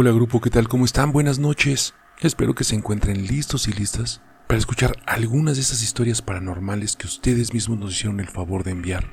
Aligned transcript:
Hola 0.00 0.12
grupo, 0.12 0.40
¿qué 0.40 0.48
tal? 0.48 0.68
¿Cómo 0.68 0.84
están? 0.84 1.10
Buenas 1.10 1.40
noches. 1.40 1.92
Espero 2.20 2.54
que 2.54 2.62
se 2.62 2.76
encuentren 2.76 3.26
listos 3.26 3.66
y 3.66 3.72
listas 3.72 4.22
para 4.46 4.56
escuchar 4.56 4.92
algunas 5.06 5.56
de 5.56 5.62
esas 5.62 5.82
historias 5.82 6.22
paranormales 6.22 6.94
que 6.94 7.08
ustedes 7.08 7.52
mismos 7.52 7.80
nos 7.80 7.94
hicieron 7.94 8.20
el 8.20 8.28
favor 8.28 8.62
de 8.62 8.70
enviar. 8.70 9.12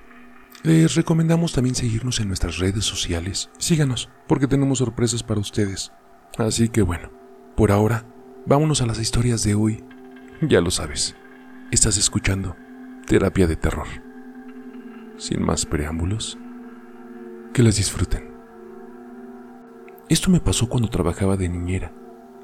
Les 0.62 0.94
recomendamos 0.94 1.54
también 1.54 1.74
seguirnos 1.74 2.20
en 2.20 2.28
nuestras 2.28 2.60
redes 2.60 2.86
sociales. 2.86 3.50
Síganos, 3.58 4.12
porque 4.28 4.46
tenemos 4.46 4.78
sorpresas 4.78 5.24
para 5.24 5.40
ustedes. 5.40 5.92
Así 6.38 6.70
que 6.70 6.84
bueno, 6.84 7.10
por 7.58 7.72
ahora, 7.72 8.06
vámonos 8.46 8.84
a 8.84 8.86
las 8.86 9.00
historias 9.00 9.42
de 9.42 9.56
hoy. 9.56 9.84
Ya 10.40 10.62
lo 10.62 10.70
sabes, 10.70 11.16
estás 11.72 11.98
escuchando 11.98 12.56
Terapia 13.08 13.48
de 13.48 13.56
Terror. 13.56 13.88
Sin 15.18 15.44
más 15.44 15.66
preámbulos, 15.66 16.38
que 17.56 17.64
las 17.64 17.78
disfruten. 17.78 18.35
Esto 20.08 20.30
me 20.30 20.40
pasó 20.40 20.70
cuando 20.70 20.90
trabajaba 20.90 21.36
de 21.36 21.50
niñera. 21.50 21.92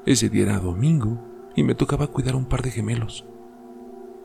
Ese 0.04 0.28
día 0.28 0.42
era 0.42 0.58
domingo 0.58 1.22
y 1.54 1.62
me 1.62 1.76
tocaba 1.76 2.08
cuidar 2.08 2.34
a 2.34 2.38
un 2.38 2.46
par 2.46 2.62
de 2.62 2.72
gemelos. 2.72 3.24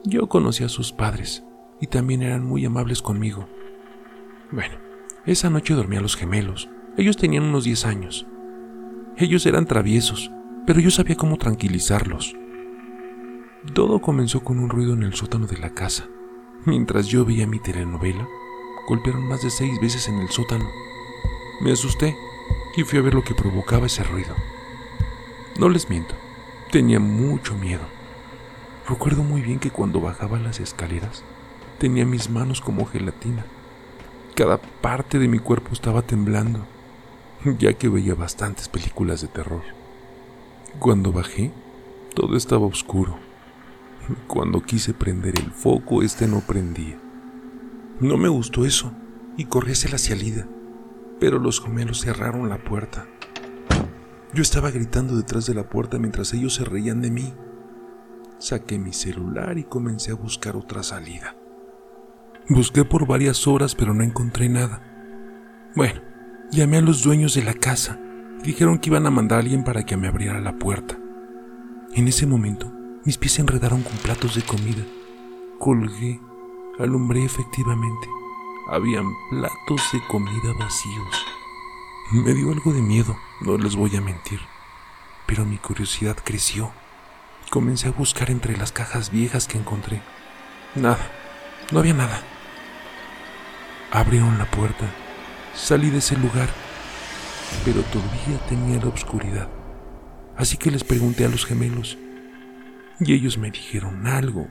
Yo 0.04 0.28
conocía 0.28 0.66
a 0.66 0.70
sus 0.70 0.92
padres 0.92 1.44
y 1.80 1.86
también 1.86 2.24
eran 2.24 2.44
muy 2.44 2.66
amables 2.66 3.04
conmigo. 3.04 3.48
Bueno, 4.52 4.76
esa 5.28 5.52
noche 5.52 5.76
dormí 5.76 5.98
a 5.98 6.02
los 6.02 6.16
gemelos. 6.16 6.68
Ellos 6.98 7.16
tenían 7.16 7.44
unos 7.44 7.64
10 7.64 7.86
años. 7.86 8.26
Ellos 9.18 9.46
eran 9.46 9.68
traviesos, 9.68 10.32
pero 10.66 10.80
yo 10.80 10.90
sabía 10.90 11.16
cómo 11.16 11.38
tranquilizarlos. 11.38 12.36
Todo 13.74 14.02
comenzó 14.02 14.44
con 14.44 14.58
un 14.58 14.70
ruido 14.70 14.94
en 14.94 15.04
el 15.04 15.14
sótano 15.14 15.46
de 15.46 15.58
la 15.58 15.76
casa. 15.76 16.08
Mientras 16.66 17.06
yo 17.06 17.24
veía 17.24 17.46
mi 17.46 17.60
telenovela, 17.60 18.28
golpearon 18.88 19.28
más 19.28 19.44
de 19.44 19.52
seis 19.52 19.80
veces 19.80 20.08
en 20.08 20.16
el 20.20 20.30
sótano. 20.30 20.66
Me 21.62 21.72
asusté 21.72 22.16
y 22.78 22.84
fui 22.84 23.00
a 23.00 23.02
ver 23.02 23.16
lo 23.16 23.24
que 23.24 23.34
provocaba 23.34 23.88
ese 23.88 24.04
ruido. 24.04 24.36
No 25.60 25.68
les 25.68 25.90
miento, 25.90 26.14
tenía 26.72 27.00
mucho 27.00 27.56
miedo. 27.56 27.82
Recuerdo 28.88 29.24
muy 29.24 29.42
bien 29.42 29.58
que 29.58 29.72
cuando 29.72 30.00
bajaba 30.00 30.38
las 30.38 30.60
escaleras 30.60 31.24
tenía 31.80 32.06
mis 32.06 32.30
manos 32.30 32.62
como 32.62 32.86
gelatina. 32.86 33.46
Cada 34.36 34.60
parte 34.60 35.18
de 35.18 35.28
mi 35.28 35.40
cuerpo 35.40 35.74
estaba 35.74 36.04
temblando, 36.04 36.68
ya 37.58 37.74
que 37.74 37.90
veía 37.90 38.14
bastantes 38.14 38.70
películas 38.70 39.22
de 39.22 39.28
terror. 39.28 39.64
Cuando 40.78 41.12
bajé, 41.12 41.52
todo 42.14 42.38
estaba 42.38 42.68
oscuro. 42.68 43.18
Cuando 44.28 44.62
quise 44.62 44.94
prender 44.94 45.40
el 45.40 45.52
foco, 45.52 46.04
este 46.04 46.28
no 46.28 46.42
prendía. 46.42 47.00
No 48.00 48.18
me 48.18 48.30
gustó 48.30 48.66
eso 48.66 48.94
y 49.36 49.46
corrí 49.46 49.72
hacia 49.72 49.90
la 49.90 49.98
salida 49.98 50.48
pero 51.20 51.40
los 51.40 51.62
gemelos 51.62 52.02
cerraron 52.02 52.50
la 52.50 52.64
puerta. 52.64 53.08
Yo 54.34 54.42
estaba 54.42 54.72
gritando 54.72 55.16
detrás 55.16 55.46
de 55.46 55.54
la 55.54 55.70
puerta 55.70 56.00
mientras 56.00 56.34
ellos 56.34 56.54
se 56.54 56.66
reían 56.66 57.02
de 57.02 57.12
mí. 57.12 57.34
Saqué 58.40 58.78
mi 58.78 58.94
celular 58.94 59.58
y 59.58 59.64
comencé 59.64 60.12
a 60.12 60.16
buscar 60.16 60.56
otra 60.56 60.84
salida. 60.84 61.36
Busqué 62.50 62.86
por 62.86 63.08
varias 63.08 63.48
horas 63.48 63.76
pero 63.76 63.94
no 63.94 64.04
encontré 64.04 64.50
nada. 64.50 64.84
Bueno, 65.76 66.02
llamé 66.52 66.78
a 66.78 66.82
los 66.82 67.04
dueños 67.04 67.34
de 67.34 67.44
la 67.44 67.54
casa 67.54 68.00
dijeron 68.44 68.80
que 68.80 68.90
iban 68.90 69.06
a 69.06 69.12
mandar 69.12 69.38
a 69.38 69.42
alguien 69.42 69.64
para 69.64 69.84
que 69.84 69.98
me 69.98 70.08
abriera 70.08 70.40
la 70.40 70.58
puerta. 70.58 70.98
En 71.94 72.08
ese 72.08 72.28
momento, 72.28 72.72
mis 73.04 73.18
pies 73.18 73.34
se 73.34 73.42
enredaron 73.42 73.82
con 73.82 73.94
platos 73.98 74.36
de 74.36 74.42
comida. 74.42 74.84
Colgué, 75.60 76.22
alumbré 76.80 77.26
efectivamente 77.26 78.08
habían 78.68 79.14
platos 79.30 79.82
de 79.94 80.02
comida 80.08 80.54
vacíos. 80.60 81.26
Me 82.12 82.34
dio 82.34 82.52
algo 82.52 82.74
de 82.74 82.82
miedo, 82.82 83.18
no 83.42 83.58
les 83.58 83.76
voy 83.76 83.96
a 83.96 84.02
mentir, 84.02 84.40
pero 85.26 85.46
mi 85.46 85.58
curiosidad 85.58 86.18
creció. 86.24 86.72
Comencé 87.50 87.88
a 87.88 87.92
buscar 87.92 88.30
entre 88.30 88.58
las 88.58 88.74
cajas 88.74 89.10
viejas 89.10 89.48
que 89.48 89.58
encontré. 89.58 90.02
Nada, 90.76 91.12
no 91.72 91.80
había 91.80 91.94
nada. 91.94 92.22
Abrieron 93.92 94.38
la 94.38 94.52
puerta, 94.52 94.86
salí 95.54 95.90
de 95.90 96.00
ese 96.00 96.18
lugar, 96.18 96.50
pero 97.64 97.82
todavía 97.84 98.38
tenía 98.50 98.80
la 98.80 98.90
oscuridad. 98.90 99.50
Así 100.36 100.58
que 100.58 100.72
les 100.72 100.84
pregunté 100.84 101.26
a 101.26 101.30
los 101.30 101.46
gemelos, 101.46 101.98
y 103.00 103.14
ellos 103.14 103.38
me 103.38 103.50
dijeron 103.50 104.08
algo 104.08 104.48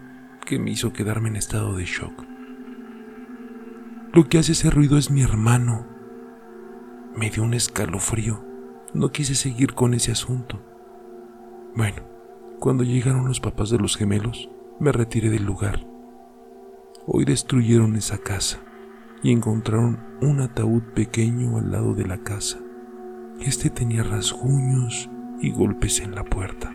que 0.47 0.59
me 0.59 0.71
hizo 0.71 0.93
quedarme 0.93 1.29
en 1.29 1.37
estado 1.37 1.77
de 1.77 1.85
shock. 1.85 2.36
Lo 4.17 4.31
que 4.31 4.39
hace 4.39 4.53
ese 4.53 4.71
ruido 4.71 4.97
es 4.97 5.11
mi 5.11 5.21
hermano. 5.21 5.87
Me 7.15 7.29
dio 7.29 7.43
un 7.43 7.53
escalofrío. 7.53 8.43
No 8.95 9.13
quise 9.13 9.35
seguir 9.35 9.75
con 9.75 9.93
ese 9.93 10.11
asunto. 10.11 10.59
Bueno, 11.75 12.03
cuando 12.59 12.83
llegaron 12.83 13.29
los 13.29 13.41
papás 13.41 13.69
de 13.69 13.77
los 13.77 13.95
gemelos, 13.95 14.49
me 14.81 14.91
retiré 14.91 15.29
del 15.29 15.45
lugar. 15.45 15.87
Hoy 17.07 17.27
destruyeron 17.27 17.95
esa 17.95 18.17
casa 18.17 18.59
y 19.23 19.33
encontraron 19.33 20.03
un 20.23 20.41
ataúd 20.41 20.83
pequeño 20.95 21.59
al 21.59 21.71
lado 21.71 21.93
de 21.93 22.07
la 22.07 22.17
casa. 22.17 22.59
Este 23.39 23.69
tenía 23.69 24.03
rasguños 24.03 25.11
y 25.43 25.51
golpes 25.51 26.01
en 26.01 26.15
la 26.15 26.25
puerta. 26.25 26.73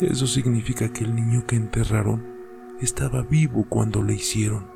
Eso 0.00 0.28
significa 0.28 0.88
que 0.92 1.02
el 1.02 1.16
niño 1.16 1.48
que 1.48 1.56
enterraron 1.56 2.24
estaba 2.80 3.22
vivo 3.22 3.66
cuando 3.68 4.04
le 4.04 4.14
hicieron. 4.14 4.73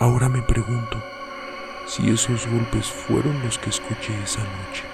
Ahora 0.00 0.30
me 0.30 0.40
pregunto 0.40 0.96
si 1.86 2.08
esos 2.08 2.46
golpes 2.46 2.86
fueron 2.86 3.38
los 3.44 3.58
que 3.58 3.68
escuché 3.68 4.14
esa 4.24 4.40
noche. 4.40 4.84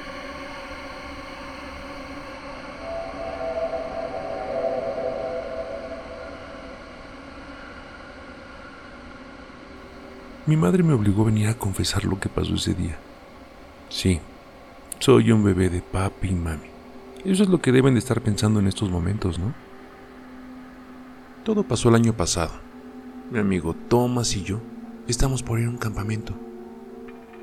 Mi 10.47 10.57
madre 10.57 10.83
me 10.83 10.93
obligó 10.93 11.23
a 11.23 11.27
venir 11.27 11.47
a 11.47 11.55
confesar 11.55 12.05
lo 12.05 12.19
que 12.19 12.29
pasó 12.29 12.57
ese 12.57 12.75
día. 12.75 12.99
Sí, 13.89 14.19
soy 14.99 15.31
un 15.31 15.45
bebé 15.45 15.71
de 15.71 15.83
papi 15.83 16.31
y 16.31 16.35
mami. 16.35 16.71
Eso 17.25 17.45
es 17.45 17.49
lo 17.49 17.63
que 17.63 17.71
deben 17.71 17.95
de 17.95 18.01
estar 18.01 18.21
pensando 18.23 18.59
en 18.59 18.67
estos 18.67 18.91
momentos, 18.91 19.39
¿no? 19.39 19.55
Todo 21.45 21.63
pasó 21.63 21.91
el 21.91 21.95
año 21.95 22.13
pasado. 22.13 22.55
Mi 23.31 23.39
amigo 23.39 23.73
Thomas 23.89 24.35
y 24.35 24.43
yo 24.43 24.61
Estamos 25.09 25.45
por 25.45 25.61
ir 25.61 25.67
a 25.67 25.71
un 25.71 25.79
campamento. 25.79 26.35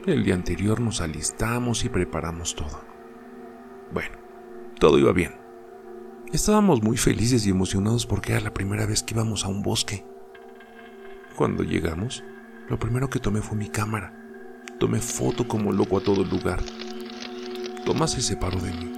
El 0.05 0.25
día 0.25 0.35
anterior 0.35 0.81
nos 0.81 0.99
alistamos 0.99 1.85
y 1.85 1.89
preparamos 1.89 2.55
todo. 2.55 2.81
Bueno, 3.93 4.17
todo 4.81 4.99
iba 4.99 5.13
bien. 5.13 5.35
Estábamos 6.33 6.83
muy 6.83 6.97
felices 6.97 7.47
y 7.47 7.51
emocionados 7.51 8.05
porque 8.05 8.33
era 8.33 8.41
la 8.41 8.53
primera 8.53 8.85
vez 8.85 9.01
que 9.01 9.13
íbamos 9.13 9.45
a 9.45 9.47
un 9.47 9.63
bosque. 9.63 10.05
Cuando 11.37 11.63
llegamos, 11.63 12.21
lo 12.67 12.77
primero 12.77 13.09
que 13.09 13.19
tomé 13.19 13.41
fue 13.41 13.57
mi 13.57 13.69
cámara. 13.69 14.13
Tomé 14.77 14.99
foto 14.99 15.47
como 15.47 15.71
loco 15.71 15.97
a 15.97 16.03
todo 16.03 16.23
el 16.23 16.29
lugar. 16.29 16.61
Tomás 17.85 18.11
se 18.11 18.21
separó 18.21 18.59
de 18.59 18.73
mí. 18.73 18.91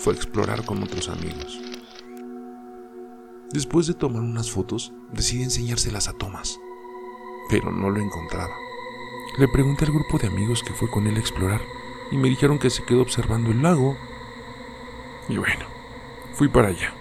Fue 0.00 0.12
a 0.12 0.16
explorar 0.16 0.66
con 0.66 0.82
otros 0.82 1.08
amigos. 1.08 1.58
Después 3.54 3.86
de 3.86 3.94
tomar 3.94 4.20
unas 4.20 4.50
fotos, 4.50 4.92
decidí 5.14 5.44
enseñárselas 5.44 6.08
a 6.08 6.12
Tomás 6.12 6.58
pero 7.48 7.70
no 7.70 7.90
lo 7.90 8.00
encontraba. 8.00 8.56
Le 9.38 9.48
pregunté 9.48 9.84
al 9.84 9.92
grupo 9.92 10.18
de 10.18 10.28
amigos 10.28 10.62
que 10.62 10.72
fue 10.72 10.90
con 10.90 11.06
él 11.06 11.16
a 11.16 11.20
explorar 11.20 11.60
y 12.10 12.16
me 12.16 12.28
dijeron 12.28 12.58
que 12.58 12.70
se 12.70 12.84
quedó 12.84 13.02
observando 13.02 13.50
el 13.50 13.62
lago. 13.62 13.96
Y 15.28 15.36
bueno, 15.36 15.66
fui 16.34 16.48
para 16.48 16.68
allá. 16.68 16.94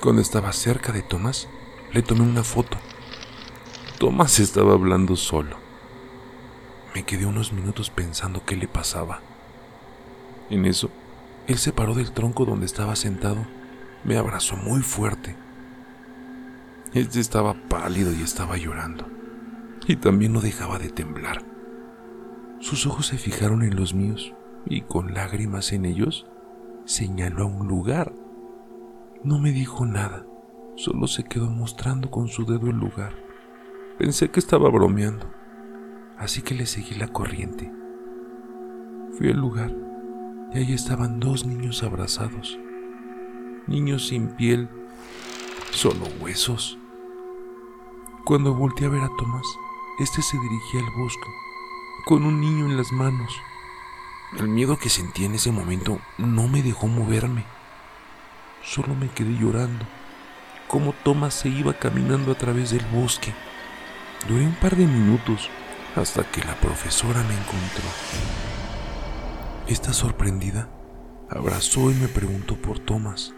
Cuando 0.00 0.22
estaba 0.22 0.52
cerca 0.52 0.92
de 0.92 1.02
Tomás, 1.02 1.48
le 1.92 2.02
tomé 2.02 2.22
una 2.22 2.44
foto. 2.44 2.78
Tomás 3.98 4.38
estaba 4.38 4.72
hablando 4.72 5.16
solo. 5.16 5.56
Me 6.94 7.02
quedé 7.04 7.26
unos 7.26 7.52
minutos 7.52 7.90
pensando 7.90 8.42
qué 8.46 8.56
le 8.56 8.66
pasaba. 8.66 9.20
En 10.48 10.64
eso, 10.64 10.90
él 11.46 11.58
se 11.58 11.72
paró 11.72 11.94
del 11.94 12.12
tronco 12.12 12.46
donde 12.46 12.66
estaba 12.66 12.96
sentado, 12.96 13.46
me 14.04 14.16
abrazó 14.16 14.56
muy 14.56 14.80
fuerte. 14.80 15.36
Este 16.94 17.20
estaba 17.20 17.54
pálido 17.68 18.12
y 18.12 18.22
estaba 18.22 18.56
llorando 18.56 19.19
y 19.86 19.96
también 19.96 20.32
no 20.32 20.40
dejaba 20.40 20.78
de 20.78 20.90
temblar. 20.90 21.44
Sus 22.60 22.86
ojos 22.86 23.06
se 23.06 23.18
fijaron 23.18 23.62
en 23.62 23.76
los 23.76 23.94
míos 23.94 24.34
y 24.66 24.82
con 24.82 25.14
lágrimas 25.14 25.72
en 25.72 25.84
ellos 25.84 26.26
señaló 26.84 27.44
a 27.44 27.46
un 27.46 27.68
lugar. 27.68 28.12
No 29.24 29.38
me 29.38 29.52
dijo 29.52 29.86
nada, 29.86 30.26
solo 30.76 31.06
se 31.06 31.24
quedó 31.24 31.50
mostrando 31.50 32.10
con 32.10 32.28
su 32.28 32.44
dedo 32.44 32.68
el 32.68 32.76
lugar. 32.76 33.14
Pensé 33.98 34.30
que 34.30 34.40
estaba 34.40 34.68
bromeando, 34.70 35.30
así 36.18 36.42
que 36.42 36.54
le 36.54 36.66
seguí 36.66 36.94
la 36.94 37.08
corriente. 37.08 37.72
Fui 39.16 39.30
al 39.30 39.38
lugar 39.38 39.74
y 40.52 40.58
ahí 40.58 40.72
estaban 40.72 41.20
dos 41.20 41.46
niños 41.46 41.82
abrazados, 41.82 42.58
niños 43.66 44.08
sin 44.08 44.28
piel, 44.28 44.68
solo 45.70 46.06
huesos. 46.20 46.78
Cuando 48.24 48.54
volteé 48.54 48.86
a 48.86 48.90
ver 48.90 49.02
a 49.02 49.10
Tomás, 49.18 49.46
este 50.00 50.22
se 50.22 50.38
dirigía 50.38 50.80
al 50.80 50.90
bosque, 50.92 51.28
con 52.06 52.24
un 52.24 52.40
niño 52.40 52.64
en 52.64 52.78
las 52.78 52.90
manos. 52.90 53.38
El 54.38 54.48
miedo 54.48 54.78
que 54.78 54.88
sentí 54.88 55.26
en 55.26 55.34
ese 55.34 55.52
momento 55.52 56.00
no 56.16 56.48
me 56.48 56.62
dejó 56.62 56.86
moverme. 56.86 57.44
Solo 58.64 58.94
me 58.94 59.10
quedé 59.10 59.36
llorando, 59.36 59.84
como 60.68 60.94
Thomas 60.94 61.34
se 61.34 61.50
iba 61.50 61.74
caminando 61.74 62.32
a 62.32 62.34
través 62.34 62.70
del 62.70 62.84
bosque. 62.86 63.34
Duré 64.26 64.46
un 64.46 64.54
par 64.54 64.74
de 64.74 64.86
minutos 64.86 65.50
hasta 65.94 66.24
que 66.24 66.42
la 66.44 66.54
profesora 66.54 67.22
me 67.24 67.34
encontró. 67.34 67.84
Esta 69.66 69.92
sorprendida 69.92 70.70
abrazó 71.28 71.90
y 71.90 71.94
me 71.94 72.08
preguntó 72.08 72.56
por 72.56 72.78
Thomas. 72.78 73.34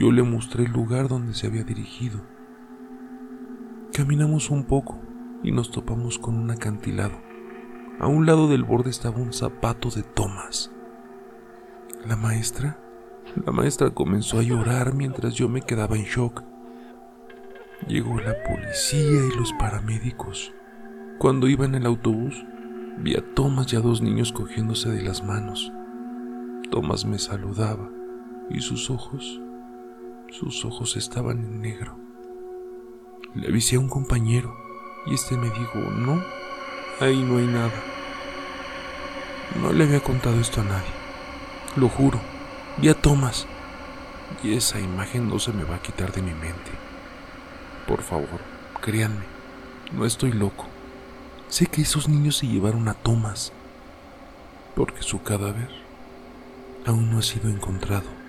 Yo 0.00 0.10
le 0.10 0.24
mostré 0.24 0.64
el 0.64 0.72
lugar 0.72 1.06
donde 1.06 1.32
se 1.34 1.46
había 1.46 1.62
dirigido. 1.62 2.20
Caminamos 3.92 4.50
un 4.50 4.64
poco 4.64 5.09
y 5.42 5.52
nos 5.52 5.70
topamos 5.70 6.18
con 6.18 6.36
un 6.36 6.50
acantilado. 6.50 7.20
A 7.98 8.06
un 8.06 8.26
lado 8.26 8.48
del 8.48 8.64
borde 8.64 8.90
estaba 8.90 9.18
un 9.18 9.32
zapato 9.32 9.90
de 9.90 10.02
Thomas. 10.02 10.72
La 12.06 12.16
maestra, 12.16 12.78
la 13.44 13.52
maestra 13.52 13.90
comenzó 13.90 14.38
a 14.38 14.42
llorar 14.42 14.94
mientras 14.94 15.34
yo 15.34 15.48
me 15.48 15.62
quedaba 15.62 15.96
en 15.96 16.04
shock. 16.04 16.42
Llegó 17.86 18.18
la 18.20 18.34
policía 18.42 19.26
y 19.32 19.36
los 19.36 19.52
paramédicos. 19.54 20.52
Cuando 21.18 21.48
iba 21.48 21.64
en 21.64 21.74
el 21.74 21.86
autobús, 21.86 22.44
vi 22.98 23.16
a 23.16 23.34
Thomas 23.34 23.72
y 23.72 23.76
a 23.76 23.80
dos 23.80 24.00
niños 24.02 24.32
cogiéndose 24.32 24.90
de 24.90 25.02
las 25.02 25.22
manos. 25.22 25.72
Thomas 26.70 27.04
me 27.04 27.18
saludaba 27.18 27.90
y 28.48 28.60
sus 28.60 28.90
ojos, 28.90 29.40
sus 30.30 30.64
ojos 30.64 30.96
estaban 30.96 31.38
en 31.38 31.60
negro. 31.60 31.98
Le 33.34 33.48
avisé 33.48 33.76
a 33.76 33.80
un 33.80 33.88
compañero 33.88 34.54
y 35.10 35.14
este 35.14 35.36
me 35.36 35.50
dijo, 35.50 35.78
no, 35.78 36.22
ahí 37.00 37.20
no 37.24 37.38
hay 37.38 37.46
nada. 37.46 37.72
No 39.60 39.72
le 39.72 39.82
había 39.82 39.98
contado 39.98 40.40
esto 40.40 40.60
a 40.60 40.64
nadie. 40.64 40.92
Lo 41.74 41.88
juro. 41.88 42.20
Vi 42.76 42.88
a 42.88 42.94
Thomas. 42.94 43.48
Y 44.44 44.54
esa 44.54 44.78
imagen 44.78 45.28
no 45.28 45.40
se 45.40 45.52
me 45.52 45.64
va 45.64 45.74
a 45.74 45.82
quitar 45.82 46.12
de 46.12 46.22
mi 46.22 46.32
mente. 46.32 46.70
Por 47.88 48.02
favor, 48.02 48.40
créanme, 48.80 49.24
no 49.92 50.06
estoy 50.06 50.30
loco. 50.30 50.66
Sé 51.48 51.66
que 51.66 51.82
esos 51.82 52.08
niños 52.08 52.36
se 52.36 52.46
llevaron 52.46 52.88
a 52.88 52.94
Thomas. 52.94 53.52
Porque 54.76 55.02
su 55.02 55.24
cadáver 55.24 55.70
aún 56.86 57.10
no 57.10 57.18
ha 57.18 57.22
sido 57.22 57.50
encontrado. 57.50 58.19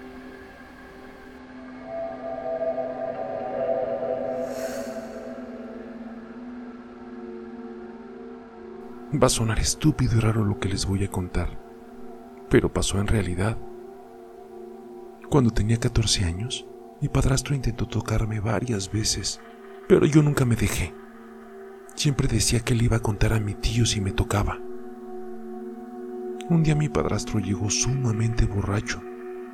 Va 9.13 9.27
a 9.27 9.29
sonar 9.29 9.59
estúpido 9.59 10.15
y 10.15 10.19
raro 10.21 10.45
lo 10.45 10.57
que 10.57 10.69
les 10.69 10.85
voy 10.85 11.03
a 11.03 11.11
contar, 11.11 11.59
pero 12.49 12.71
pasó 12.71 12.97
en 12.97 13.07
realidad. 13.07 13.57
Cuando 15.29 15.51
tenía 15.51 15.81
14 15.81 16.23
años, 16.23 16.65
mi 17.01 17.09
padrastro 17.09 17.53
intentó 17.53 17.87
tocarme 17.87 18.39
varias 18.39 18.89
veces, 18.89 19.41
pero 19.89 20.05
yo 20.05 20.23
nunca 20.23 20.45
me 20.45 20.55
dejé. 20.55 20.93
Siempre 21.93 22.29
decía 22.29 22.61
que 22.61 22.73
le 22.73 22.85
iba 22.85 22.97
a 22.97 23.01
contar 23.01 23.33
a 23.33 23.41
mi 23.41 23.53
tío 23.53 23.85
si 23.85 23.99
me 23.99 24.13
tocaba. 24.13 24.59
Un 26.49 26.63
día 26.63 26.75
mi 26.75 26.87
padrastro 26.87 27.39
llegó 27.39 27.69
sumamente 27.69 28.45
borracho. 28.45 29.01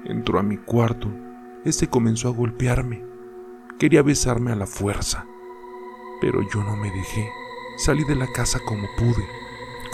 Entró 0.06 0.38
a 0.38 0.44
mi 0.44 0.58
cuarto. 0.58 1.12
Este 1.66 1.88
comenzó 1.88 2.28
a 2.28 2.32
golpearme. 2.32 3.04
Quería 3.80 4.04
besarme 4.04 4.52
a 4.52 4.56
la 4.56 4.68
fuerza. 4.68 5.26
Pero 6.22 6.42
yo 6.54 6.64
no 6.64 6.76
me 6.76 6.92
dejé. 6.92 7.28
Salí 7.78 8.04
de 8.04 8.16
la 8.16 8.28
casa 8.32 8.60
como 8.68 8.88
pude 8.98 9.47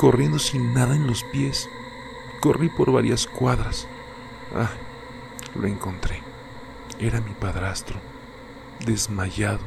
corriendo 0.04 0.38
sin 0.38 0.74
nada 0.74 0.98
en 0.98 1.08
los 1.08 1.24
pies. 1.24 1.70
Corrí 2.42 2.68
por 2.68 2.92
varias 2.92 3.26
cuadras. 3.26 3.88
Ah, 4.54 4.70
lo 5.56 5.66
encontré. 5.66 6.22
Era 7.00 7.22
mi 7.22 7.32
padrastro, 7.32 8.02
desmayado, 8.86 9.62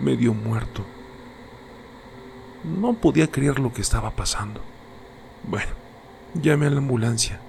medio 0.00 0.34
muerto. 0.34 0.84
No 2.62 2.92
podía 2.92 3.30
creer 3.30 3.58
lo 3.58 3.72
que 3.72 3.80
estaba 3.80 4.10
pasando. 4.10 4.60
Bueno, 5.44 5.72
llamé 6.34 6.66
a 6.66 6.70
la 6.70 6.78
ambulancia. 6.80 7.40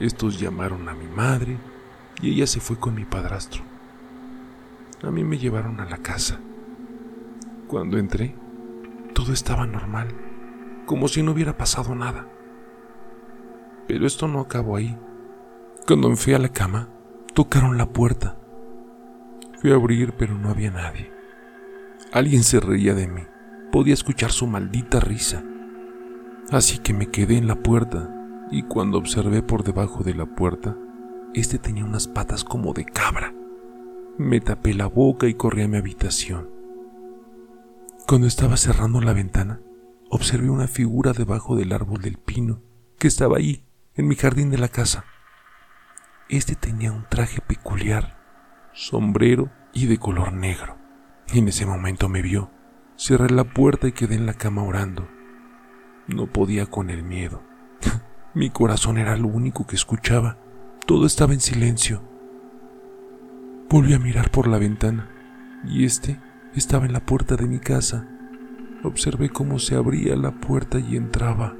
Estos 0.00 0.40
llamaron 0.40 0.88
a 0.88 0.94
mi 0.94 1.06
madre 1.06 1.58
y 2.22 2.30
ella 2.30 2.46
se 2.46 2.60
fue 2.60 2.78
con 2.78 2.94
mi 2.94 3.04
padrastro. 3.04 3.62
A 5.02 5.10
mí 5.10 5.22
me 5.22 5.36
llevaron 5.36 5.80
a 5.80 5.84
la 5.84 5.98
casa. 5.98 6.40
Cuando 7.68 7.98
entré, 7.98 8.34
todo 9.12 9.34
estaba 9.34 9.66
normal 9.66 10.25
como 10.86 11.08
si 11.08 11.22
no 11.22 11.32
hubiera 11.32 11.58
pasado 11.58 11.94
nada. 11.94 12.26
Pero 13.86 14.06
esto 14.06 14.26
no 14.28 14.40
acabó 14.40 14.76
ahí. 14.76 14.98
Cuando 15.86 16.08
me 16.08 16.16
fui 16.16 16.32
a 16.32 16.38
la 16.38 16.48
cama, 16.48 16.88
tocaron 17.34 17.76
la 17.76 17.86
puerta. 17.86 18.38
Fui 19.60 19.70
a 19.72 19.74
abrir, 19.74 20.14
pero 20.14 20.34
no 20.34 20.48
había 20.48 20.70
nadie. 20.70 21.12
Alguien 22.12 22.42
se 22.42 22.60
reía 22.60 22.94
de 22.94 23.08
mí. 23.08 23.22
Podía 23.70 23.94
escuchar 23.94 24.30
su 24.30 24.46
maldita 24.46 25.00
risa. 25.00 25.44
Así 26.50 26.78
que 26.78 26.94
me 26.94 27.10
quedé 27.10 27.36
en 27.36 27.46
la 27.46 27.56
puerta 27.56 28.12
y 28.50 28.62
cuando 28.62 28.98
observé 28.98 29.42
por 29.42 29.64
debajo 29.64 30.04
de 30.04 30.14
la 30.14 30.26
puerta, 30.26 30.76
este 31.34 31.58
tenía 31.58 31.84
unas 31.84 32.06
patas 32.06 32.44
como 32.44 32.72
de 32.72 32.84
cabra. 32.84 33.34
Me 34.18 34.40
tapé 34.40 34.72
la 34.72 34.86
boca 34.86 35.26
y 35.26 35.34
corrí 35.34 35.62
a 35.62 35.68
mi 35.68 35.76
habitación. 35.76 36.48
Cuando 38.06 38.28
estaba 38.28 38.56
cerrando 38.56 39.00
la 39.00 39.12
ventana, 39.12 39.60
observé 40.10 40.50
una 40.50 40.68
figura 40.68 41.12
debajo 41.12 41.56
del 41.56 41.72
árbol 41.72 42.00
del 42.00 42.18
pino 42.18 42.62
que 42.98 43.08
estaba 43.08 43.38
ahí, 43.38 43.64
en 43.94 44.08
mi 44.08 44.14
jardín 44.14 44.50
de 44.50 44.58
la 44.58 44.68
casa. 44.68 45.04
Este 46.28 46.54
tenía 46.54 46.92
un 46.92 47.06
traje 47.08 47.40
peculiar, 47.40 48.18
sombrero 48.72 49.50
y 49.72 49.86
de 49.86 49.98
color 49.98 50.32
negro. 50.32 50.76
En 51.28 51.48
ese 51.48 51.66
momento 51.66 52.08
me 52.08 52.22
vio. 52.22 52.50
Cerré 52.96 53.30
la 53.30 53.44
puerta 53.44 53.88
y 53.88 53.92
quedé 53.92 54.14
en 54.14 54.26
la 54.26 54.34
cama 54.34 54.62
orando. 54.62 55.08
No 56.06 56.26
podía 56.26 56.66
con 56.66 56.90
el 56.90 57.02
miedo. 57.02 57.42
mi 58.34 58.50
corazón 58.50 58.98
era 58.98 59.16
lo 59.16 59.28
único 59.28 59.66
que 59.66 59.76
escuchaba. 59.76 60.38
Todo 60.86 61.06
estaba 61.06 61.32
en 61.32 61.40
silencio. 61.40 62.02
Volví 63.68 63.92
a 63.94 63.98
mirar 63.98 64.30
por 64.30 64.46
la 64.46 64.58
ventana 64.58 65.10
y 65.64 65.84
este 65.84 66.20
estaba 66.54 66.86
en 66.86 66.92
la 66.92 67.04
puerta 67.04 67.36
de 67.36 67.46
mi 67.46 67.58
casa 67.58 68.08
observé 68.86 69.30
cómo 69.30 69.58
se 69.58 69.74
abría 69.74 70.16
la 70.16 70.32
puerta 70.32 70.78
y 70.78 70.96
entraba. 70.96 71.56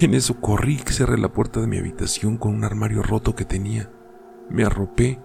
En 0.00 0.14
eso 0.14 0.40
corrí 0.40 0.74
y 0.74 0.92
cerré 0.92 1.18
la 1.18 1.32
puerta 1.32 1.60
de 1.60 1.66
mi 1.66 1.78
habitación 1.78 2.36
con 2.36 2.54
un 2.54 2.64
armario 2.64 3.02
roto 3.02 3.34
que 3.34 3.44
tenía. 3.44 3.90
Me 4.48 4.64
arropé 4.64 5.20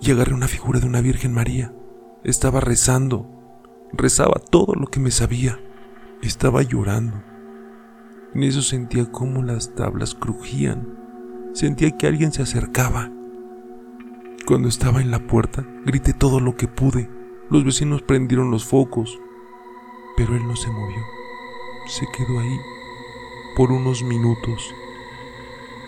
y 0.00 0.10
agarré 0.10 0.34
una 0.34 0.48
figura 0.48 0.80
de 0.80 0.86
una 0.86 1.00
Virgen 1.00 1.32
María. 1.32 1.72
Estaba 2.24 2.60
rezando. 2.60 3.30
Rezaba 3.92 4.40
todo 4.50 4.74
lo 4.74 4.88
que 4.88 4.98
me 4.98 5.10
sabía. 5.10 5.60
Estaba 6.22 6.62
llorando. 6.62 7.22
En 8.34 8.42
eso 8.42 8.62
sentía 8.62 9.10
cómo 9.12 9.42
las 9.42 9.74
tablas 9.76 10.14
crujían. 10.14 10.98
Sentía 11.52 11.92
que 11.92 12.08
alguien 12.08 12.32
se 12.32 12.42
acercaba. 12.42 13.12
Cuando 14.44 14.68
estaba 14.68 15.00
en 15.00 15.12
la 15.12 15.20
puerta, 15.20 15.64
grité 15.86 16.12
todo 16.12 16.40
lo 16.40 16.56
que 16.56 16.66
pude. 16.66 17.08
Los 17.48 17.64
vecinos 17.64 18.02
prendieron 18.02 18.50
los 18.50 18.64
focos. 18.64 19.20
Pero 20.16 20.36
él 20.36 20.46
no 20.46 20.56
se 20.56 20.70
movió. 20.70 21.04
Se 21.86 22.06
quedó 22.06 22.40
ahí 22.40 22.60
por 23.54 23.72
unos 23.72 24.02
minutos. 24.02 24.74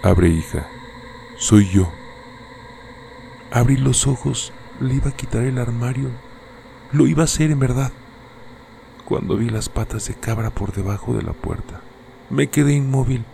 Abre, 0.02 0.28
hija. 0.28 0.68
Soy 1.36 1.68
yo. 1.68 1.90
Abrí 3.50 3.76
los 3.76 4.06
ojos. 4.06 4.52
Le 4.80 4.94
iba 4.94 5.10
a 5.10 5.16
quitar 5.16 5.44
el 5.44 5.58
armario. 5.58 6.10
Lo 6.92 7.06
iba 7.06 7.22
a 7.22 7.24
hacer 7.24 7.50
en 7.50 7.58
verdad. 7.58 7.92
Cuando 9.04 9.36
vi 9.36 9.48
las 9.48 9.68
patas 9.68 10.06
de 10.08 10.14
cabra 10.14 10.50
por 10.50 10.72
debajo 10.72 11.14
de 11.14 11.22
la 11.22 11.32
puerta, 11.32 11.80
me 12.28 12.48
quedé 12.48 12.74
inmóvil. 12.74 13.24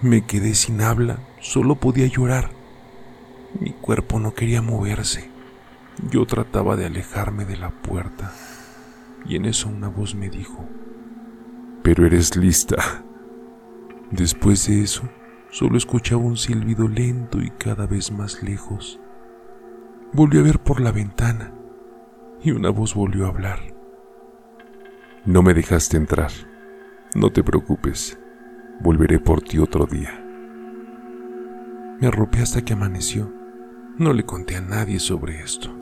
Me 0.00 0.24
quedé 0.24 0.54
sin 0.54 0.80
habla. 0.80 1.18
Solo 1.40 1.76
podía 1.76 2.06
llorar. 2.06 2.50
Mi 3.60 3.72
cuerpo 3.72 4.18
no 4.18 4.34
quería 4.34 4.62
moverse. 4.62 5.30
Yo 6.10 6.26
trataba 6.26 6.76
de 6.76 6.86
alejarme 6.86 7.44
de 7.44 7.56
la 7.56 7.70
puerta 7.70 8.32
y 9.26 9.36
en 9.36 9.44
eso 9.44 9.68
una 9.68 9.88
voz 9.88 10.14
me 10.14 10.30
dijo, 10.30 10.66
pero 11.82 12.06
eres 12.06 12.36
lista. 12.36 13.02
Después 14.10 14.66
de 14.66 14.82
eso, 14.82 15.08
solo 15.50 15.78
escuchaba 15.78 16.22
un 16.22 16.36
silbido 16.36 16.88
lento 16.88 17.40
y 17.40 17.50
cada 17.50 17.86
vez 17.86 18.10
más 18.10 18.42
lejos. 18.42 19.00
Volví 20.12 20.38
a 20.38 20.42
ver 20.42 20.58
por 20.58 20.80
la 20.80 20.92
ventana 20.92 21.54
y 22.42 22.50
una 22.50 22.70
voz 22.70 22.94
volvió 22.94 23.26
a 23.26 23.28
hablar. 23.28 23.74
No 25.24 25.42
me 25.42 25.54
dejaste 25.54 25.96
entrar. 25.96 26.30
No 27.14 27.30
te 27.30 27.42
preocupes. 27.42 28.18
Volveré 28.80 29.18
por 29.18 29.42
ti 29.42 29.58
otro 29.58 29.86
día. 29.86 30.24
Me 32.00 32.06
arropé 32.06 32.40
hasta 32.40 32.62
que 32.62 32.74
amaneció. 32.74 33.32
No 33.98 34.12
le 34.12 34.24
conté 34.24 34.56
a 34.56 34.60
nadie 34.60 34.98
sobre 35.00 35.40
esto. 35.40 35.74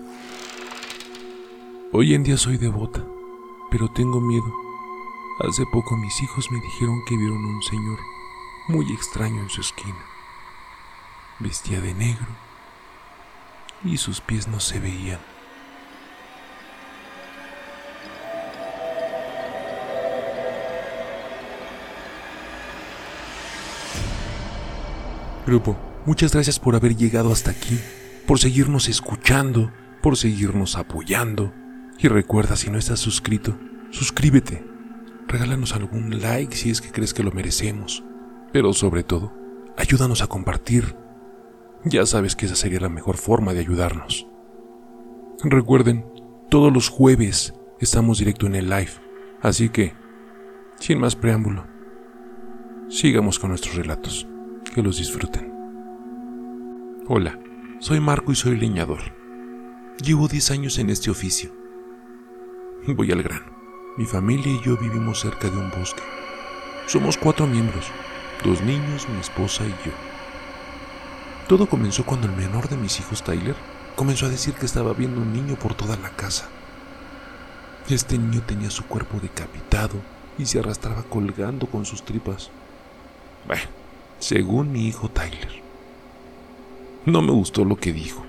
Hoy 1.93 2.15
en 2.15 2.23
día 2.23 2.37
soy 2.37 2.59
devota 2.59 3.05
pero 3.71 3.91
tengo 3.91 4.21
miedo. 4.21 4.53
Hace 5.41 5.67
poco 5.67 5.97
mis 5.97 6.23
hijos 6.23 6.51
me 6.51 6.61
dijeron 6.61 7.03
que 7.07 7.17
vieron 7.17 7.45
un 7.45 7.63
señor 7.63 7.99
muy 8.69 8.93
extraño 8.93 9.43
en 9.43 9.51
su 9.51 9.61
esquina. 9.61 10.05
Vestía 11.39 11.81
de 11.81 11.95
negro 11.95 12.27
y 13.85 13.97
sus 13.99 14.21
pies 14.21 14.49
no 14.49 14.61
se 14.61 14.81
veían. 14.81 15.21
Grupo, 25.47 25.77
muchas 26.07 26.33
gracias 26.33 26.59
por 26.59 26.75
haber 26.75 26.97
llegado 26.97 27.31
hasta 27.31 27.53
aquí, 27.53 27.79
por 28.27 28.41
seguirnos 28.41 28.89
escuchando, 28.89 29.71
por 30.03 30.17
seguirnos 30.17 30.77
apoyando. 30.77 31.53
Y 31.99 32.09
recuerda, 32.09 32.57
si 32.57 32.71
no 32.71 32.79
estás 32.79 33.01
suscrito, 33.01 33.59
suscríbete. 33.91 34.65
Regálanos 35.27 35.75
algún 35.75 36.21
like 36.21 36.55
si 36.55 36.71
es 36.71 36.81
que 36.81 36.93
crees 36.93 37.15
que 37.15 37.23
lo 37.23 37.33
merecemos. 37.33 38.05
Pero 38.53 38.73
sobre 38.73 39.03
todo, 39.03 39.33
ayúdanos 39.77 40.23
a 40.23 40.27
compartir. 40.27 40.97
Ya 41.85 42.05
sabes 42.05 42.37
que 42.37 42.47
esa 42.47 42.57
sería 42.57 42.81
la 42.81 42.89
mejor 42.89 43.17
forma 43.17 43.55
de 43.55 43.61
ayudarnos. 43.61 44.29
Recuerden, 45.43 46.05
todos 46.51 46.73
los 46.73 46.89
jueves 46.89 47.55
estamos 47.81 48.19
directo 48.19 48.47
en 48.47 48.55
el 48.55 48.69
live, 48.69 48.91
así 49.43 49.69
que, 49.69 49.95
sin 50.79 50.99
más 50.99 51.17
preámbulo, 51.17 51.67
sigamos 52.89 53.39
con 53.39 53.51
nuestros 53.51 53.77
relatos 53.77 54.27
que 54.75 54.83
los 54.83 54.99
disfruten. 54.99 55.53
Hola, 57.09 57.39
soy 57.79 58.01
Marco 58.01 58.33
y 58.33 58.35
soy 58.35 58.57
leñador. 58.57 59.01
Llevo 60.03 60.29
10 60.29 60.51
años 60.51 60.79
en 60.79 60.91
este 60.91 61.11
oficio. 61.11 61.66
Voy 62.95 63.11
al 63.11 63.23
grano. 63.23 63.47
Mi 63.97 64.05
familia 64.05 64.53
y 64.53 64.61
yo 64.61 64.77
vivimos 64.77 65.21
cerca 65.21 65.51
de 65.51 65.59
un 65.59 65.71
bosque. 65.71 66.03
Somos 66.87 67.19
cuatro 67.19 67.45
miembros, 67.45 67.87
dos 68.45 68.63
niños, 68.63 69.09
mi 69.09 69.19
esposa 69.19 69.65
y 69.65 69.71
yo. 69.71 69.93
Todo 71.49 71.69
comenzó 71.69 72.07
cuando 72.07 72.29
el 72.29 72.37
menor 72.37 72.69
de 72.69 72.77
mis 72.77 73.01
hijos, 73.01 73.25
Tyler, 73.25 73.57
comenzó 73.97 74.27
a 74.27 74.29
decir 74.29 74.55
que 74.55 74.67
estaba 74.67 74.93
viendo 74.93 75.21
un 75.21 75.33
niño 75.33 75.57
por 75.57 75.75
toda 75.75 75.97
la 75.97 76.11
casa. 76.11 76.49
Este 77.89 78.19
niño 78.19 78.43
tenía 78.47 78.71
su 78.71 78.85
cuerpo 78.85 79.19
decapitado 79.21 79.97
y 80.39 80.47
se 80.47 80.61
arrastraba 80.61 81.03
colgando 81.03 81.67
con 81.67 81.85
sus 81.87 82.05
tripas. 82.05 82.51
Bueno, 83.49 83.65
según 84.21 84.71
mi 84.71 84.87
hijo 84.87 85.09
Tyler. 85.09 85.61
No 87.05 87.21
me 87.21 87.33
gustó 87.33 87.65
lo 87.65 87.77
que 87.77 87.93
dijo. 87.93 88.25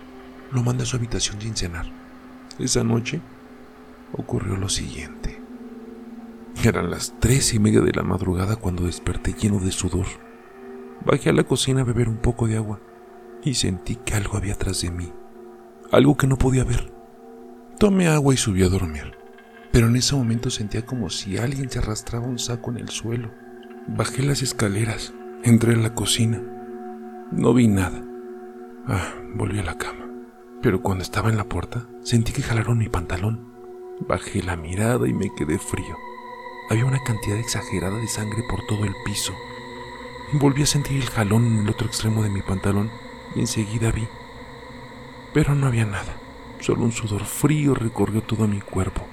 Lo 0.52 0.64
mandé 0.64 0.84
a 0.84 0.88
su 0.88 0.96
habitación 0.96 1.40
sin 1.42 1.56
cenar. 1.56 1.86
Esa 2.58 2.84
noche 2.84 3.22
ocurrió 4.14 4.56
lo 4.58 4.70
siguiente. 4.70 5.42
Eran 6.64 6.90
las 6.90 7.14
tres 7.20 7.54
y 7.54 7.60
media 7.60 7.82
de 7.82 7.92
la 7.94 8.04
madrugada 8.04 8.56
cuando 8.56 8.86
desperté 8.86 9.34
lleno 9.34 9.60
de 9.60 9.72
sudor. 9.72 10.08
Bajé 11.06 11.30
a 11.30 11.34
la 11.34 11.44
cocina 11.44 11.82
a 11.82 11.86
beber 11.86 12.10
un 12.10 12.18
poco 12.18 12.48
de 12.48 12.58
agua 12.58 12.80
y 13.44 13.54
sentí 13.54 13.96
que 13.96 14.16
algo 14.16 14.38
había 14.38 14.54
atrás 14.54 14.82
de 14.82 14.92
mí. 14.92 15.14
Algo 15.92 16.18
que 16.18 16.28
no 16.28 16.38
podía 16.38 16.64
ver. 16.64 16.92
Tomé 17.80 18.08
agua 18.08 18.34
y 18.34 18.38
subí 18.38 18.64
a 18.64 18.70
dormir. 18.70 19.16
Pero 19.72 19.88
en 19.88 19.96
ese 19.96 20.16
momento 20.16 20.50
sentía 20.50 20.86
como 20.86 21.10
si 21.10 21.38
alguien 21.38 21.70
se 21.70 21.80
arrastraba 21.80 22.26
un 22.26 22.40
saco 22.40 22.72
en 22.72 22.78
el 22.78 22.90
suelo. 22.90 23.30
Bajé 23.88 24.24
las 24.24 24.42
escaleras 24.42 25.14
Entré 25.44 25.74
en 25.74 25.84
la 25.84 25.94
cocina. 25.94 26.42
No 27.32 27.54
vi 27.54 27.68
nada. 27.68 28.04
Ah, 28.88 29.14
volví 29.36 29.60
a 29.60 29.64
la 29.64 29.78
cama. 29.78 30.06
Pero 30.62 30.82
cuando 30.82 31.04
estaba 31.04 31.30
en 31.30 31.38
la 31.38 31.46
puerta, 31.46 31.88
sentí 32.02 32.34
que 32.34 32.42
jalaron 32.42 32.80
mi 32.80 32.90
pantalón. 32.90 33.54
Bajé 34.00 34.44
la 34.44 34.56
mirada 34.56 35.08
y 35.08 35.13
me 35.13 35.34
quedé 35.34 35.58
frío. 35.58 35.98
Había 36.70 36.86
una 36.86 37.04
cantidad 37.04 37.38
exagerada 37.38 37.98
de 37.98 38.08
sangre 38.08 38.44
por 38.50 38.66
todo 38.68 38.86
el 38.86 38.94
piso. 39.06 39.34
Volví 40.34 40.63
a 40.63 40.68
sentir 40.68 41.01
el 41.01 41.10
jalón 41.10 41.48
en 41.48 41.58
el 41.60 41.70
otro 41.70 41.88
extremo 41.88 42.22
de 42.22 42.30
mi 42.30 42.42
pantalón 42.42 42.92
y 43.36 43.39
enseguida 43.39 43.92
vi. 43.92 44.08
Pero 45.34 45.56
no 45.56 45.68
había 45.68 45.86
nada. 45.86 46.16
Solo 46.60 46.84
un 46.84 46.92
sudor 46.92 47.25
frío 47.25 47.74
recorrió 47.74 48.22
todo 48.22 48.48
mi 48.48 48.62
cuerpo. 48.62 49.08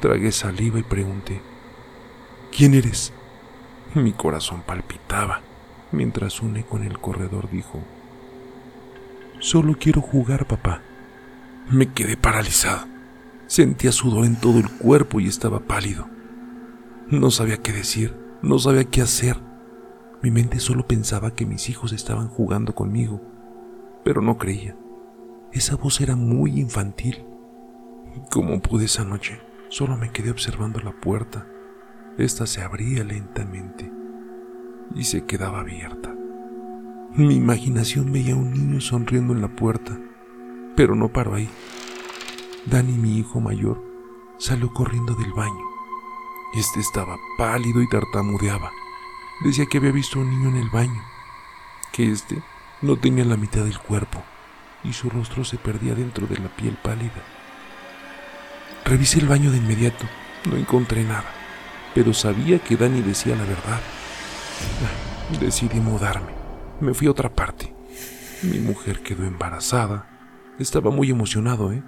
Tragué 0.00 0.32
saliva 0.32 0.78
y 0.78 0.82
pregunté, 0.82 1.40
¿quién 2.56 2.74
eres? 2.74 3.12
Mi 3.94 4.12
corazón 4.12 4.62
palpitaba 4.62 5.42
mientras 5.92 6.40
un 6.40 6.56
eco 6.56 6.76
en 6.76 6.84
el 6.84 6.98
corredor 6.98 7.50
dijo, 7.50 7.82
Solo 9.38 9.76
quiero 9.78 10.00
jugar, 10.00 10.46
papá. 10.46 10.80
Me 11.68 11.92
quedé 11.92 12.16
paralizado. 12.16 12.93
Sentía 13.46 13.92
sudor 13.92 14.24
en 14.24 14.36
todo 14.36 14.58
el 14.58 14.70
cuerpo 14.70 15.20
y 15.20 15.28
estaba 15.28 15.60
pálido. 15.60 16.08
No 17.08 17.30
sabía 17.30 17.58
qué 17.58 17.72
decir, 17.72 18.16
no 18.42 18.58
sabía 18.58 18.84
qué 18.84 19.02
hacer. 19.02 19.36
Mi 20.22 20.30
mente 20.30 20.58
solo 20.58 20.86
pensaba 20.86 21.34
que 21.34 21.44
mis 21.44 21.68
hijos 21.68 21.92
estaban 21.92 22.28
jugando 22.28 22.74
conmigo, 22.74 23.20
pero 24.04 24.22
no 24.22 24.38
creía. 24.38 24.76
Esa 25.52 25.76
voz 25.76 26.00
era 26.00 26.16
muy 26.16 26.58
infantil. 26.58 27.24
Como 28.30 28.60
pude 28.60 28.86
esa 28.86 29.04
noche, 29.04 29.40
solo 29.68 29.96
me 29.96 30.10
quedé 30.10 30.30
observando 30.30 30.80
la 30.80 30.92
puerta. 30.92 31.46
Esta 32.16 32.46
se 32.46 32.62
abría 32.62 33.04
lentamente 33.04 33.92
y 34.94 35.04
se 35.04 35.24
quedaba 35.24 35.60
abierta. 35.60 36.14
Mi 37.16 37.36
imaginación 37.36 38.12
veía 38.12 38.34
a 38.34 38.38
un 38.38 38.52
niño 38.52 38.80
sonriendo 38.80 39.34
en 39.34 39.42
la 39.42 39.54
puerta, 39.54 39.96
pero 40.74 40.96
no 40.96 41.12
paró 41.12 41.34
ahí. 41.34 41.48
Dani, 42.66 42.92
mi 42.92 43.18
hijo 43.18 43.40
mayor, 43.40 43.82
salió 44.38 44.72
corriendo 44.72 45.14
del 45.14 45.32
baño. 45.34 45.64
Este 46.54 46.80
estaba 46.80 47.18
pálido 47.36 47.82
y 47.82 47.88
tartamudeaba. 47.88 48.70
Decía 49.44 49.66
que 49.66 49.78
había 49.78 49.92
visto 49.92 50.18
a 50.18 50.22
un 50.22 50.30
niño 50.30 50.48
en 50.48 50.56
el 50.56 50.70
baño, 50.70 51.02
que 51.92 52.10
este 52.10 52.42
no 52.80 52.96
tenía 52.96 53.24
la 53.26 53.36
mitad 53.36 53.64
del 53.64 53.78
cuerpo 53.78 54.22
y 54.82 54.94
su 54.94 55.10
rostro 55.10 55.44
se 55.44 55.58
perdía 55.58 55.94
dentro 55.94 56.26
de 56.26 56.38
la 56.38 56.48
piel 56.48 56.78
pálida. 56.82 57.22
Revisé 58.86 59.18
el 59.18 59.28
baño 59.28 59.50
de 59.50 59.58
inmediato, 59.58 60.06
no 60.50 60.56
encontré 60.56 61.04
nada, 61.04 61.30
pero 61.94 62.14
sabía 62.14 62.60
que 62.60 62.76
Dani 62.76 63.02
decía 63.02 63.36
la 63.36 63.44
verdad. 63.44 63.80
Decidí 65.40 65.80
mudarme. 65.80 66.32
Me 66.80 66.94
fui 66.94 67.08
a 67.08 67.10
otra 67.10 67.28
parte. 67.28 67.74
Mi 68.42 68.58
mujer 68.58 69.02
quedó 69.02 69.24
embarazada. 69.24 70.08
Estaba 70.58 70.90
muy 70.90 71.10
emocionado, 71.10 71.72
¿eh? 71.72 71.82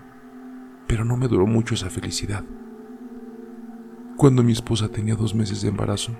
Pero 0.86 1.04
no 1.04 1.16
me 1.16 1.28
duró 1.28 1.46
mucho 1.46 1.74
esa 1.74 1.90
felicidad. 1.90 2.44
Cuando 4.16 4.42
mi 4.42 4.52
esposa 4.52 4.88
tenía 4.88 5.14
dos 5.14 5.34
meses 5.34 5.62
de 5.62 5.68
embarazo, 5.68 6.12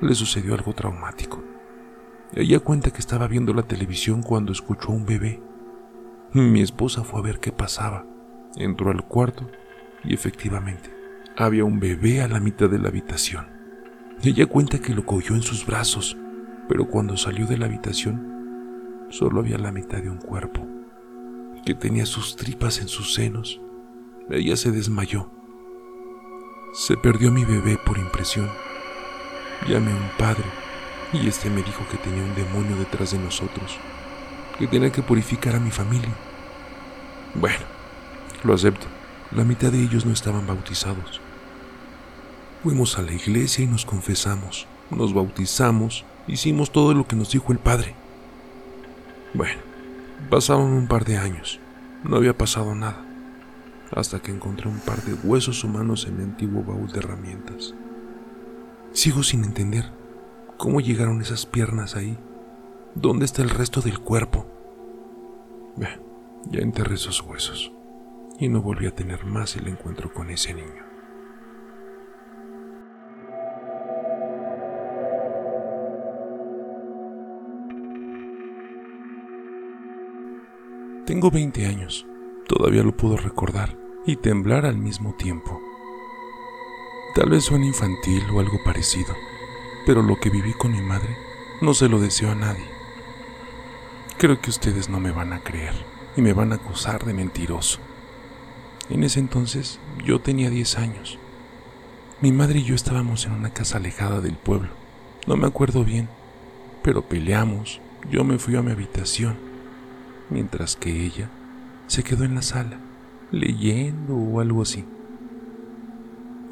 le 0.00 0.14
sucedió 0.14 0.54
algo 0.54 0.74
traumático. 0.74 1.42
Ella 2.34 2.60
cuenta 2.60 2.90
que 2.90 2.98
estaba 2.98 3.28
viendo 3.28 3.54
la 3.54 3.62
televisión 3.62 4.22
cuando 4.22 4.52
escuchó 4.52 4.90
a 4.90 4.94
un 4.94 5.06
bebé. 5.06 5.40
Mi 6.32 6.60
esposa 6.60 7.04
fue 7.04 7.20
a 7.20 7.22
ver 7.22 7.38
qué 7.38 7.52
pasaba. 7.52 8.04
Entró 8.56 8.90
al 8.90 9.06
cuarto 9.06 9.48
y 10.02 10.14
efectivamente 10.14 10.90
había 11.36 11.64
un 11.64 11.80
bebé 11.80 12.22
a 12.22 12.28
la 12.28 12.40
mitad 12.40 12.68
de 12.68 12.78
la 12.78 12.88
habitación. 12.88 13.46
Ella 14.22 14.46
cuenta 14.46 14.78
que 14.78 14.94
lo 14.94 15.04
cogió 15.04 15.34
en 15.34 15.42
sus 15.42 15.66
brazos, 15.66 16.16
pero 16.68 16.88
cuando 16.88 17.16
salió 17.16 17.46
de 17.46 17.58
la 17.58 17.66
habitación 17.66 18.34
solo 19.10 19.40
había 19.40 19.58
la 19.58 19.72
mitad 19.72 20.02
de 20.02 20.10
un 20.10 20.18
cuerpo, 20.18 20.66
que 21.64 21.74
tenía 21.74 22.06
sus 22.06 22.36
tripas 22.36 22.80
en 22.80 22.88
sus 22.88 23.14
senos. 23.14 23.60
Ella 24.30 24.56
se 24.56 24.70
desmayó. 24.70 25.28
Se 26.72 26.96
perdió 26.96 27.30
mi 27.30 27.44
bebé 27.44 27.76
por 27.76 27.98
impresión. 27.98 28.50
Llamé 29.68 29.92
a 29.92 29.96
un 29.96 30.08
padre 30.18 30.44
y 31.12 31.28
este 31.28 31.50
me 31.50 31.62
dijo 31.62 31.86
que 31.90 31.98
tenía 31.98 32.22
un 32.22 32.34
demonio 32.34 32.74
detrás 32.76 33.12
de 33.12 33.18
nosotros, 33.18 33.76
que 34.58 34.66
tenía 34.66 34.90
que 34.90 35.02
purificar 35.02 35.54
a 35.54 35.60
mi 35.60 35.70
familia. 35.70 36.08
Bueno, 37.34 37.64
lo 38.42 38.54
acepto. 38.54 38.86
La 39.30 39.44
mitad 39.44 39.70
de 39.70 39.82
ellos 39.82 40.06
no 40.06 40.12
estaban 40.12 40.46
bautizados. 40.46 41.20
Fuimos 42.62 42.98
a 42.98 43.02
la 43.02 43.12
iglesia 43.12 43.64
y 43.64 43.66
nos 43.66 43.84
confesamos, 43.84 44.66
nos 44.90 45.12
bautizamos, 45.12 46.06
hicimos 46.26 46.72
todo 46.72 46.94
lo 46.94 47.06
que 47.06 47.14
nos 47.14 47.30
dijo 47.30 47.52
el 47.52 47.58
Padre. 47.58 47.94
Bueno, 49.34 49.60
pasaron 50.30 50.72
un 50.72 50.88
par 50.88 51.04
de 51.04 51.18
años, 51.18 51.60
no 52.04 52.16
había 52.16 52.36
pasado 52.36 52.74
nada, 52.74 53.04
hasta 53.94 54.20
que 54.20 54.32
encontré 54.32 54.68
un 54.68 54.80
par 54.80 55.00
de 55.02 55.14
huesos 55.14 55.62
humanos 55.62 56.06
en 56.06 56.16
el 56.16 56.24
antiguo 56.24 56.64
baúl 56.64 56.90
de 56.90 56.98
herramientas. 56.98 57.74
Sigo 58.92 59.22
sin 59.22 59.44
entender 59.44 59.90
cómo 60.58 60.80
llegaron 60.80 61.20
esas 61.20 61.46
piernas 61.46 61.94
ahí. 61.94 62.18
¿Dónde 62.94 63.24
está 63.24 63.42
el 63.42 63.50
resto 63.50 63.80
del 63.80 64.00
cuerpo? 64.00 64.46
ya 66.50 66.60
enterré 66.60 66.94
esos 66.94 67.22
huesos 67.22 67.72
y 68.38 68.48
no 68.48 68.60
volví 68.60 68.86
a 68.86 68.94
tener 68.94 69.24
más 69.24 69.56
el 69.56 69.66
encuentro 69.66 70.12
con 70.12 70.30
ese 70.30 70.52
niño. 70.54 70.84
Tengo 81.06 81.30
20 81.30 81.66
años, 81.66 82.06
todavía 82.46 82.82
lo 82.82 82.96
puedo 82.96 83.16
recordar 83.16 83.83
y 84.06 84.16
temblar 84.16 84.66
al 84.66 84.76
mismo 84.76 85.14
tiempo. 85.14 85.62
Tal 87.14 87.30
vez 87.30 87.44
suene 87.44 87.66
infantil 87.66 88.24
o 88.32 88.40
algo 88.40 88.62
parecido, 88.62 89.14
pero 89.86 90.02
lo 90.02 90.18
que 90.20 90.30
viví 90.30 90.52
con 90.54 90.72
mi 90.72 90.82
madre 90.82 91.16
No 91.60 91.72
se 91.72 91.88
lo 91.88 92.00
deseo 92.00 92.32
a 92.32 92.34
nadie. 92.34 92.64
Creo 94.18 94.40
que 94.40 94.50
ustedes 94.50 94.88
no 94.88 95.00
me 95.00 95.12
van 95.12 95.32
a 95.32 95.40
creer 95.40 95.74
y 96.16 96.22
me 96.22 96.32
van 96.32 96.52
a 96.52 96.56
acusar 96.56 97.04
de 97.04 97.14
mentiroso. 97.14 97.78
En 98.90 99.04
ese 99.04 99.20
entonces 99.20 99.78
yo 100.04 100.20
tenía 100.20 100.50
10 100.50 100.78
años. 100.78 101.18
Mi 102.20 102.32
madre 102.32 102.58
y 102.58 102.64
yo 102.64 102.74
estábamos 102.74 103.24
en 103.24 103.32
una 103.32 103.50
casa 103.50 103.78
alejada 103.78 104.20
del 104.20 104.36
pueblo. 104.36 104.70
No 105.26 105.36
me 105.36 105.46
acuerdo 105.46 105.84
bien, 105.84 106.08
pero 106.82 107.02
peleamos. 107.02 107.80
Yo 108.10 108.24
me 108.24 108.38
fui 108.38 108.56
a 108.56 108.62
mi 108.62 108.72
habitación, 108.72 109.38
mientras 110.28 110.76
que 110.76 111.06
ella 111.06 111.30
se 111.86 112.02
quedó 112.02 112.24
en 112.24 112.34
la 112.34 112.42
sala, 112.42 112.78
leyendo 113.34 114.16
o 114.16 114.40
algo 114.40 114.62
así. 114.62 114.84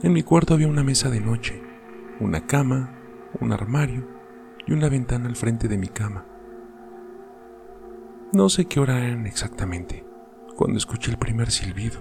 En 0.03 0.13
mi 0.13 0.23
cuarto 0.23 0.55
había 0.55 0.69
una 0.69 0.83
mesa 0.83 1.11
de 1.11 1.21
noche, 1.21 1.63
una 2.21 2.47
cama, 2.47 2.99
un 3.41 3.53
armario 3.53 4.09
y 4.67 4.73
una 4.73 4.89
ventana 4.89 5.29
al 5.29 5.37
frente 5.37 5.69
de 5.69 5.79
mi 5.79 5.89
cama. 5.89 6.27
No 8.33 8.49
sé 8.49 8.65
qué 8.65 8.81
hora 8.81 9.05
eran 9.05 9.27
exactamente, 9.27 10.05
cuando 10.57 10.79
escuché 10.79 11.11
el 11.11 11.19
primer 11.19 11.51
silbido. 11.51 12.01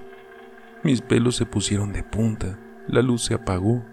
Mis 0.84 1.02
pelos 1.02 1.36
se 1.36 1.46
pusieron 1.46 1.94
de 1.94 2.04
punta, 2.04 2.60
la 2.88 3.02
luz 3.02 3.26
se 3.26 3.36
apagó. 3.36 3.84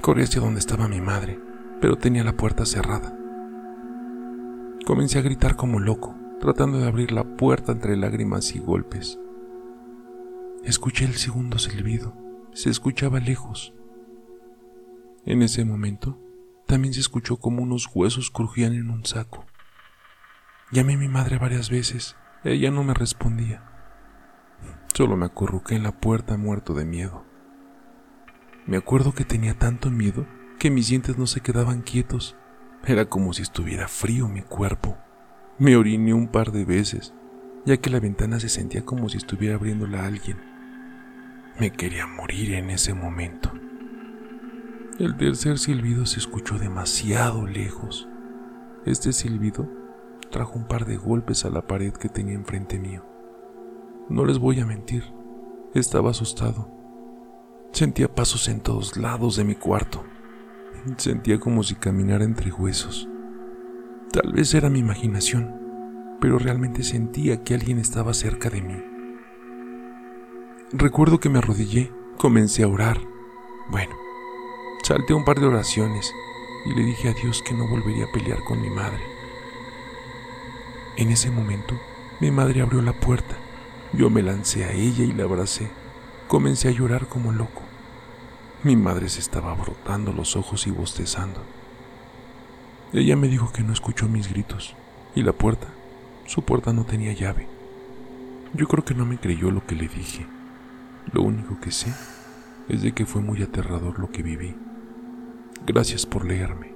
Corrí 0.00 0.22
hacia 0.22 0.40
donde 0.40 0.60
estaba 0.60 0.88
mi 0.88 1.00
madre, 1.00 1.40
pero 1.80 1.96
tenía 1.96 2.22
la 2.22 2.36
puerta 2.36 2.66
cerrada. 2.66 3.16
Comencé 4.86 5.18
a 5.18 5.22
gritar 5.22 5.56
como 5.56 5.80
loco, 5.80 6.14
tratando 6.40 6.78
de 6.78 6.86
abrir 6.86 7.10
la 7.10 7.24
puerta 7.24 7.72
entre 7.72 7.96
lágrimas 7.96 8.54
y 8.54 8.58
golpes. 8.58 9.18
Escuché 10.64 11.04
el 11.04 11.12
segundo 11.16 11.58
silbido, 11.58 12.16
se 12.54 12.70
escuchaba 12.70 13.20
lejos. 13.20 13.74
En 15.26 15.42
ese 15.42 15.62
momento, 15.66 16.18
también 16.66 16.94
se 16.94 17.00
escuchó 17.00 17.36
como 17.36 17.62
unos 17.62 17.86
huesos 17.94 18.30
crujían 18.30 18.72
en 18.72 18.88
un 18.88 19.04
saco. 19.04 19.44
Llamé 20.72 20.94
a 20.94 20.96
mi 20.96 21.08
madre 21.08 21.36
varias 21.36 21.68
veces, 21.68 22.16
ella 22.44 22.70
no 22.70 22.82
me 22.82 22.94
respondía. 22.94 23.62
Solo 24.94 25.18
me 25.18 25.26
acurruqué 25.26 25.74
en 25.74 25.82
la 25.82 25.92
puerta 25.92 26.38
muerto 26.38 26.72
de 26.72 26.86
miedo. 26.86 27.26
Me 28.66 28.78
acuerdo 28.78 29.12
que 29.12 29.26
tenía 29.26 29.58
tanto 29.58 29.90
miedo 29.90 30.26
que 30.58 30.70
mis 30.70 30.88
dientes 30.88 31.18
no 31.18 31.26
se 31.26 31.42
quedaban 31.42 31.82
quietos. 31.82 32.36
Era 32.86 33.04
como 33.04 33.34
si 33.34 33.42
estuviera 33.42 33.86
frío 33.86 34.28
mi 34.28 34.40
cuerpo. 34.40 34.96
Me 35.58 35.76
oriné 35.76 36.14
un 36.14 36.28
par 36.28 36.52
de 36.52 36.64
veces, 36.64 37.12
ya 37.66 37.76
que 37.76 37.90
la 37.90 38.00
ventana 38.00 38.40
se 38.40 38.48
sentía 38.48 38.82
como 38.86 39.10
si 39.10 39.18
estuviera 39.18 39.56
abriéndola 39.56 40.04
a 40.04 40.06
alguien. 40.06 40.53
Me 41.58 41.70
quería 41.70 42.08
morir 42.08 42.54
en 42.54 42.70
ese 42.70 42.94
momento. 42.94 43.52
El 44.98 45.16
tercer 45.16 45.58
silbido 45.60 46.04
se 46.04 46.18
escuchó 46.18 46.58
demasiado 46.58 47.46
lejos. 47.46 48.08
Este 48.84 49.12
silbido 49.12 49.68
trajo 50.32 50.58
un 50.58 50.66
par 50.66 50.84
de 50.84 50.96
golpes 50.96 51.44
a 51.44 51.50
la 51.50 51.64
pared 51.68 51.92
que 51.92 52.08
tenía 52.08 52.34
enfrente 52.34 52.80
mío. 52.80 53.06
No 54.08 54.24
les 54.24 54.40
voy 54.40 54.58
a 54.58 54.66
mentir, 54.66 55.04
estaba 55.74 56.10
asustado. 56.10 56.68
Sentía 57.70 58.12
pasos 58.12 58.48
en 58.48 58.60
todos 58.60 58.96
lados 58.96 59.36
de 59.36 59.44
mi 59.44 59.54
cuarto. 59.54 60.04
Sentía 60.96 61.38
como 61.38 61.62
si 61.62 61.76
caminara 61.76 62.24
entre 62.24 62.52
huesos. 62.52 63.08
Tal 64.12 64.32
vez 64.32 64.52
era 64.54 64.70
mi 64.70 64.80
imaginación, 64.80 66.18
pero 66.20 66.36
realmente 66.38 66.82
sentía 66.82 67.44
que 67.44 67.54
alguien 67.54 67.78
estaba 67.78 68.12
cerca 68.12 68.50
de 68.50 68.60
mí. 68.60 68.93
Recuerdo 70.72 71.20
que 71.20 71.28
me 71.28 71.38
arrodillé, 71.38 71.92
comencé 72.16 72.62
a 72.62 72.68
orar. 72.68 73.00
Bueno, 73.68 73.94
salté 74.82 75.14
un 75.14 75.24
par 75.24 75.38
de 75.38 75.46
oraciones 75.46 76.12
y 76.64 76.74
le 76.74 76.82
dije 76.84 77.10
a 77.10 77.12
Dios 77.12 77.42
que 77.42 77.54
no 77.54 77.68
volvería 77.68 78.06
a 78.06 78.12
pelear 78.12 78.42
con 78.44 78.60
mi 78.60 78.70
madre. 78.70 79.00
En 80.96 81.10
ese 81.10 81.30
momento, 81.30 81.78
mi 82.20 82.30
madre 82.30 82.62
abrió 82.62 82.80
la 82.80 82.92
puerta. 82.92 83.36
Yo 83.92 84.10
me 84.10 84.22
lancé 84.22 84.64
a 84.64 84.72
ella 84.72 85.04
y 85.04 85.12
la 85.12 85.24
abracé. 85.24 85.70
Comencé 86.28 86.68
a 86.68 86.72
llorar 86.72 87.06
como 87.08 87.30
loco. 87.30 87.62
Mi 88.62 88.74
madre 88.74 89.08
se 89.08 89.20
estaba 89.20 89.54
brotando 89.54 90.12
los 90.12 90.34
ojos 90.34 90.66
y 90.66 90.70
bostezando. 90.70 91.40
Ella 92.92 93.16
me 93.16 93.28
dijo 93.28 93.52
que 93.52 93.62
no 93.62 93.72
escuchó 93.72 94.08
mis 94.08 94.28
gritos 94.28 94.74
y 95.14 95.22
la 95.22 95.32
puerta, 95.32 95.66
su 96.26 96.42
puerta 96.42 96.72
no 96.72 96.84
tenía 96.84 97.12
llave. 97.12 97.46
Yo 98.54 98.66
creo 98.66 98.84
que 98.84 98.94
no 98.94 99.04
me 99.04 99.18
creyó 99.18 99.50
lo 99.50 99.66
que 99.66 99.74
le 99.74 99.88
dije. 99.88 100.26
Lo 101.12 101.22
único 101.22 101.60
que 101.60 101.70
sé 101.70 101.92
es 102.68 102.82
de 102.82 102.92
que 102.92 103.06
fue 103.06 103.22
muy 103.22 103.42
aterrador 103.42 103.98
lo 103.98 104.10
que 104.10 104.22
viví. 104.22 104.54
Gracias 105.66 106.06
por 106.06 106.24
leerme. 106.24 106.73